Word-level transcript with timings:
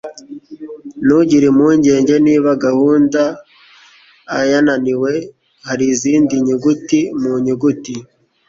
ntugire 1.03 1.45
impungenge 1.51 2.15
niba 2.27 2.49
gahunda 2.65 3.21
a 4.35 4.37
yananiwe, 4.51 5.11
hari 5.67 5.85
izindi 5.93 6.33
nyuguti 6.47 6.99
mu 7.21 7.33
nyuguti 7.45 7.95